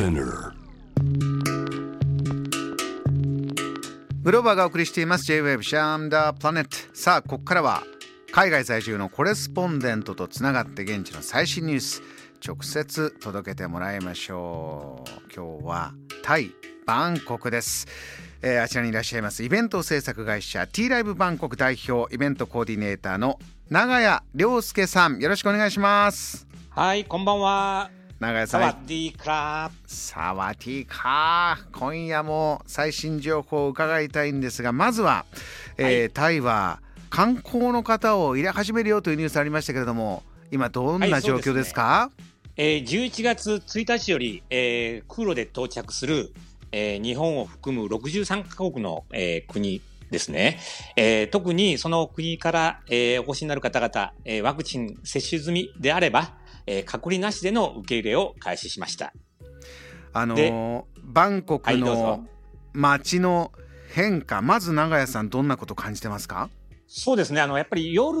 [0.00, 0.54] Spinner.
[4.22, 5.26] グローバーがお送りしています。
[5.26, 7.82] J-Wave シャームダープラネットさあここからは
[8.32, 12.02] 海外在住のコレスポンデントとつながって現地の最新ニュース。
[12.42, 15.34] 直接届けてもらいましょう。
[15.34, 15.92] 今日は
[16.22, 16.52] タイ
[16.86, 17.86] バンコクです。
[18.40, 19.44] えーあちらにいらっしゃいます。
[19.44, 23.38] イベント制作会社 T ライブバンコク代表イベントコーディネーターの
[23.68, 25.18] 長谷亮介さん。
[25.18, 26.46] よろしくお願いします。
[26.70, 27.99] はい、こんばんは。
[28.20, 28.60] 長谷さん。
[28.60, 29.88] サワディークラブ。
[29.88, 31.58] サワティか。
[31.72, 35.24] 今夜も最新情報を伺いたいんですがまずは、
[35.78, 36.10] えーはい。
[36.10, 41.54] タイは観光の方を入れ始めるよというニュースありましたけれども今どんはない状況ですね。
[41.54, 42.10] ですか、
[42.58, 46.34] えー、11月1日より、えー、空路で到着する、
[46.72, 50.58] えー、日本を含む63カ国の、えー、国ですね、
[50.96, 51.30] えー。
[51.30, 56.34] 特にその国から、えー、お越しになる方々、えー、ワクチン接種済みであれば、
[56.72, 59.12] えー、隔離なしでの受け入れを開始しました。
[60.12, 62.24] あのーバンコクの。
[62.72, 63.50] 街の
[63.92, 66.48] 変化まず長屋さんどんなこと感じてますか？
[66.86, 67.40] そうですね。
[67.40, 68.16] あの、やっぱり夜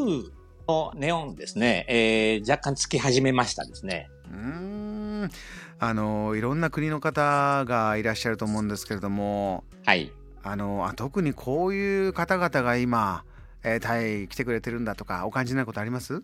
[0.66, 4.08] のネオンですね、えー、若干つき始めましたですね。
[4.28, 5.30] うーん
[5.78, 10.12] あのーいろんな国の方がいらっしゃると思うんですけれどもはい。
[10.42, 13.24] あのあ特にこういう方々が今、
[13.62, 16.22] えータイ来てくれてるんだとかお感じになることあります？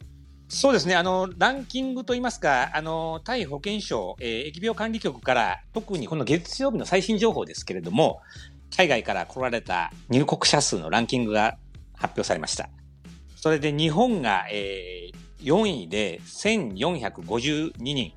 [0.48, 8.20] そうですね、あのランキングといいますか、あのタイ保健省、えー疫病管理局から、特にこの月曜日の最新情報ですけれども、
[8.76, 11.58] 海外から来られた入国者数のランキングが
[11.94, 12.68] 発表されました。
[13.34, 18.12] それで日本が、えー4位で1452人、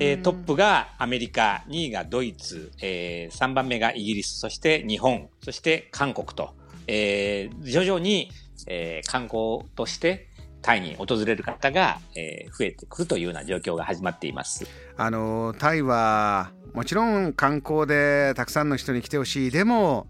[0.00, 6.50] えートップがアメリカ、2位がドイツ、えー3番目がイギリス、そして日本、そして韓国と、
[6.86, 8.30] えー徐々に、
[8.66, 10.28] えー観光として
[10.62, 14.66] タイに訪れる方が、えー増えてくるというような状況が始まっています。
[14.96, 20.06] あのタイはもちろん観光でたくさんの人に来てほしいでも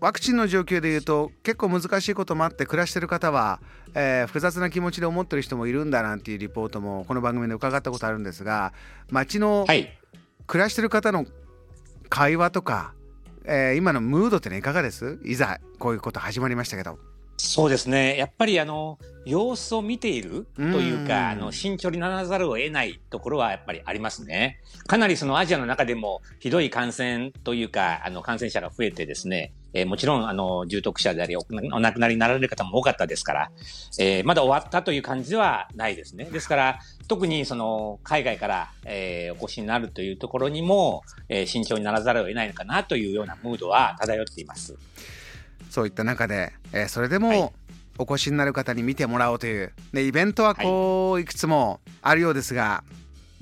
[0.00, 3.60] ワクチンの状況でいうと結構難しいこともあって暮らしてる方は、
[3.94, 8.72] えー複雑な気持ちで思ってる人もいるんだなんていうリポートもこの番組で伺ったことあるんですが
[9.10, 9.96] 街のはい。
[10.46, 11.24] 暮らしてる方の
[12.08, 12.94] 会話とか、
[13.44, 15.18] えー今のムードってねいかがです？
[15.24, 16.98] いざこういうこと始まりましたけど。
[17.44, 18.16] そうですね。
[18.16, 24.60] やっぱりあの、様子を見ているといううんか、あの、慎重にならざるを得ないところはやっぱりありますね。
[24.86, 31.40] かなりそのアジアの中でもひどい感染というか、あの、感染者が増えてですね、えーもちろんあの、重篤者でありお、
[31.72, 33.50] お亡くなりになられる方も多かったですから、
[33.98, 36.26] えーまだ終わったという感じではないですね。
[36.26, 44.76] ですから、特にその、海外から、えーお越しになるというところにも、えー慎重にならざるを得ないのかなというようなムードは漂っています。
[45.70, 47.38] そういった中で、えーそれではい。
[47.38, 47.52] も
[47.98, 51.24] お越しになる方に見てもらおうという、でイベントはこうい。
[51.24, 52.84] くつもあるようですが、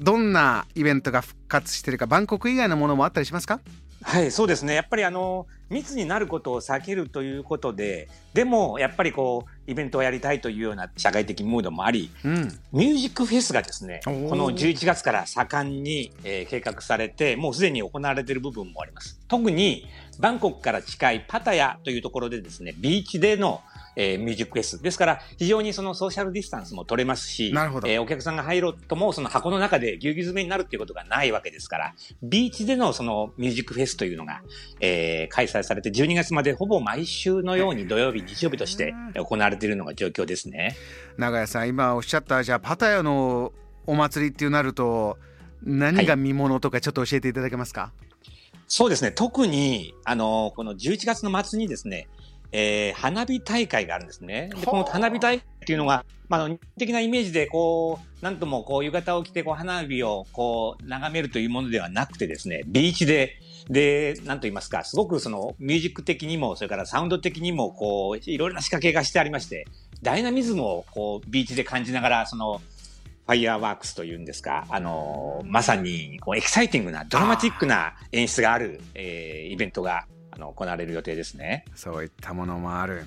[0.00, 3.60] どんなイベントが復活しているかバンコク以外のものもあったりしますか？
[4.02, 4.74] はい、そうですね。
[4.74, 19.20] やっぱりあの、密になることを避けるということで、でも、やっぱりこう、イベントをやりたいというような社会的ムードもあり、うんミュージックフェスがですね、この11月から盛んに、えー計画されて、もうすでに行われている部分もあります。
[19.28, 19.86] 特に、
[20.18, 23.60] バンコクから近いパタヤというところでですね、ビーチでの、
[23.96, 24.82] えーミュージックフェス。
[24.82, 34.42] ですから、非常にそのソーシャルディスタンスも取れますし、なるほどえーお客さんが入ろうとも、その箱の中でぎゅうぎゅう詰めになるっていうことがないわけですから、ビーチでのそのミュージックフェスというのが、
[34.80, 40.76] えー開催されて、12月までほぼ毎週のように土曜日、日曜日として行われているのが状況ですね。
[41.18, 43.52] 長谷さん今おっしゃったじゃあパタヤの
[43.86, 45.18] お祭りっていうなると
[45.62, 47.92] 何が見ものとかちょっと教えていただけますか、
[48.66, 49.12] そうですね。
[49.12, 52.08] 特に、あの、この11月の末にですね、
[52.52, 54.50] えー花火大会があるんですね。
[54.54, 63.36] で、この花火大会っていうのが、まあ、日本的なイメージで、こう、なんとも、こう、浴衣を着て、こう、花火を、こう、眺めるというものではなくてですね、ビーチで、
[63.68, 69.66] で、なんと言いますか、すごくその、ミュージック的にも、それからサウンド的にも、こう、いろいろな仕掛けがしてありまして、
[70.02, 72.60] ダイナミズムを、こう、ビーチで感じながら、その、
[73.26, 81.64] fireworks というんですか、あのまさにこうエキサイティングな、ドラマティックな演出がある、えーイベントがあの行われる予定ですね。
[81.74, 83.04] そういったものもある。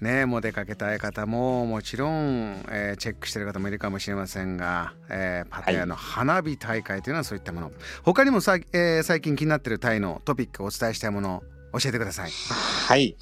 [0.00, 7.70] ねもう出かけたい方ももちろん、えーチェックしてる方もいるかもしれませんが、えーパタヤの花火大会というのはそういったもの。
[8.02, 11.42] 他にもさ、えー最近気になっているタイのトピックをお伝えしたいもの
[11.72, 12.30] を教えてください。
[12.30, 13.16] はい。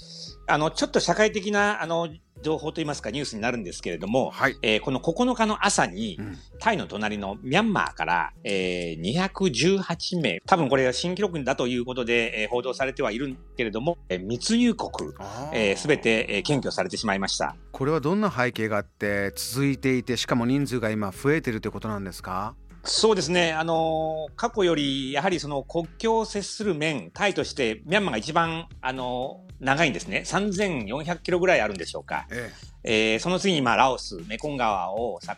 [0.46, 2.08] あの、ちょっと社会的な、あの、
[2.42, 4.56] 情報といいますかニュースになるんですけれども、はい。
[4.62, 15.10] えーこの9日の朝に、うんタイの隣のミャンマーから、えー218名、多分これは新記録だということで、えー報道されてはいるけれども、えー密入国、
[15.52, 17.56] えー、全て、えー検挙されてしまいました。
[17.72, 22.54] これはどんな背景があって続いていてしかも人数が今増えてるということなんですか？
[22.84, 32.50] そうですね、あの過去よりやはりその国境を接する面、タイとしてミャンマーが一番、あの長いんですね、3400キロぐらいあるんでしょうか、え
[32.84, 33.14] え。
[33.14, 35.32] えー、その次にまあラオス、メコン川を境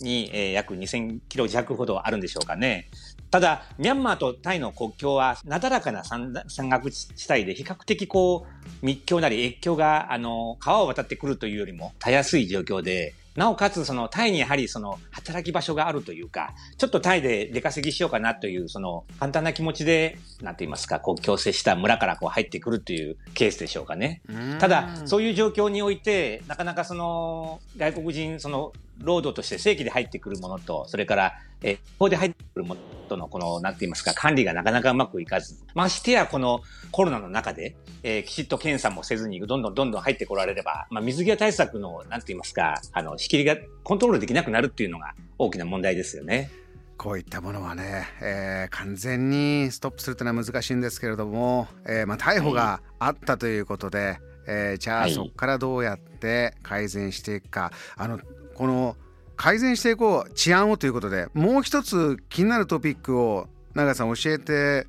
[0.00, 2.88] に、えー、約2000キロ弱ほどあるんでしょうかね。
[3.32, 24.22] ただ、ミャンマーとタイの国境はなだらかな山岳地帯で比較的こう密教なり越境があの川を渡ってくるというよりもたやすい状況で、なおかつ、その、タイにやはりその、働き場所があるというか、ちょっとタイで出稼ぎしようかなという、その、簡単な気持ちで、なんて言いますか、こう、強制した村からこう入ってくるというケースでしょうかね。
[24.58, 46.50] ただ、そういう状況において、なかなかその、外国人、その、労働として正規で入ってくるものと、それから、え、ここで入ってくるものとの、この、なんて言いますか、管理がなかなかうまくいかず、ましてや、このコロナの中で、えー、きちっと検査もせずに、どんどんどんどん入ってこられれば、まあ、水際対策の、なんて言いますか、あの、仕切りがコントロールできなくなるっていうのが大きな問題ですよね。
[46.96, 58.18] こういったものはね、えー、完全にストップするというのは難しいんですけれども、えーまあ、逮捕があったということで、はい、えー、じゃあそこからどうやって改善していくか、あの
[58.54, 58.96] この
[59.36, 64.86] 改善していこう治安をということでもう一つ気になるトピックを永さん教えて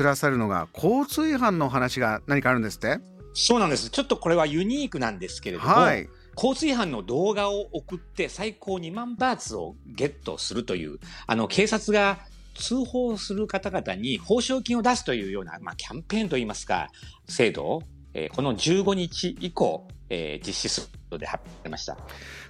[0.00, 3.00] くださるのが交通違反の話が何かあるんですって？
[3.34, 3.90] そうなんです。
[3.90, 12.18] ちょっとこれはユニークなんですけれども、はい、交通違反の動画を送って最高2万バーツをゲットするというあの警察が
[12.54, 16.88] 通報する方々に報奨金を出すというような、まあ、キャンペーンといいますか
[17.28, 17.82] 制度を、
[18.14, 21.98] えー、この15日以降、えー、実施するとで発表しました。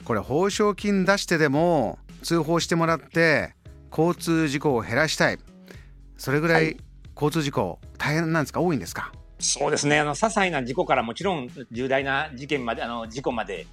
[0.05, 3.55] これ報奨金出してでも通報してもらって
[3.91, 5.39] 交通事故を減らしたい。
[6.17, 6.77] それぐらい
[7.21, 8.61] 交通事故大変なんですか？
[8.63, 9.13] 多いんですか？
[9.39, 10.01] そうですね。
[10.01, 13.67] あの些細な事故からもちろん重大な事件まであの事故まで。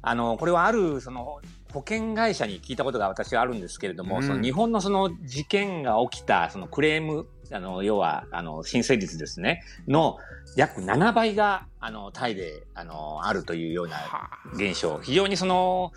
[0.00, 1.40] あのこれはあるその
[1.72, 9.64] 保険会社に聞いたことが私はあるんですけれども、うん、その日本のその事件が起きたそのクレームあの要はあの申請率ですね。
[9.88, 10.18] の
[10.56, 13.96] 約7倍があのタイであのあるというような
[14.54, 15.00] 現象。
[15.02, 15.90] 非常にその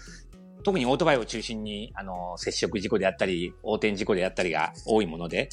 [0.64, 5.50] 特にオートバイを中心に、あの、接触事故であったり、横転事故であったりが多いもので、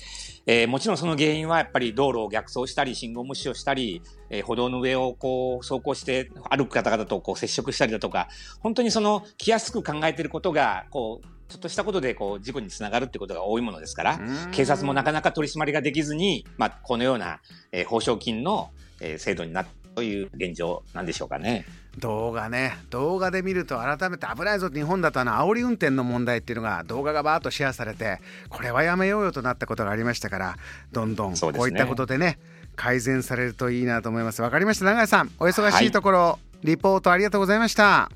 [0.46, 8.28] えー、もちろんその原因はやっぱり道路を逆走したり、信号無視をしたり、えー、歩道の上をこう、走行して歩く方々とこう接触したりだとか、
[8.60, 14.20] 本当にその、気安く考えていることが、こう、ちょっとしたことでこう事故につながるってことが多いものですから、
[14.52, 17.40] 警察もなかなか取り締まりができずに、まあ、このような、
[17.72, 18.68] えー、報奨金の、
[19.00, 21.64] えー、制度になったという現状なんでしょうかね。
[21.98, 22.78] 動画ね。
[22.90, 30.56] 動画で見ると改めて危ないぞ日本だとあの煽り運転の問題っていうのが動画がバーッとシェアされてこれはやめようよとなったことがありましたから
[30.92, 32.38] どんどんこういったことでね
[32.76, 34.40] 改善されるといいなと思います。
[34.40, 34.84] わかりました。
[34.84, 38.10] 永井さんお忙しいところ、はい、リポートありがとうございました。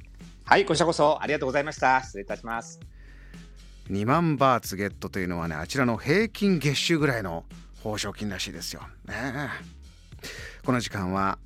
[0.44, 2.00] はいこちらこそありがとうございました。
[2.02, 2.80] 失礼いたします。
[3.90, 7.44] 2万バーツゲットというのはねあちらの平均月収ぐらいの
[7.82, 8.82] 報奨金らしいですよ。
[9.06, 9.48] ね
[10.64, 11.38] この時間は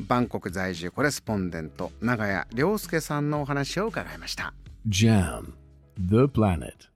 [0.00, 4.52] バンコク在住コレスポンデント長谷亮介さんのお話を伺いました。
[4.88, 5.52] JAM
[5.98, 6.93] The Planet.